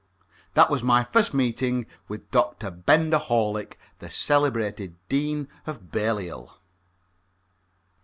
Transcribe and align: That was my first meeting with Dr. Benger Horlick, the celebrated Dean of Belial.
That 0.55 0.71
was 0.71 0.81
my 0.83 1.03
first 1.03 1.31
meeting 1.31 1.85
with 2.07 2.31
Dr. 2.31 2.71
Benger 2.71 3.19
Horlick, 3.19 3.77
the 3.99 4.09
celebrated 4.09 4.95
Dean 5.09 5.47
of 5.67 5.91
Belial. 5.91 6.57